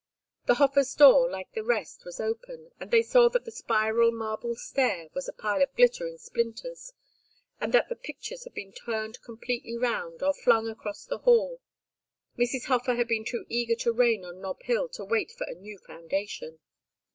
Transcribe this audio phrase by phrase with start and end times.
[0.47, 4.55] The Hofers' door, like the rest, was open, and they saw that the spiral marble
[4.55, 6.93] stair was a pile of glittering splinters
[7.59, 11.61] and that the pictures had been turned completely round or flung across the hall.
[12.35, 12.65] Mrs.
[12.65, 15.77] Hofer had been too eager to reign on Nob Hill to wait for a new
[15.77, 16.57] foundation.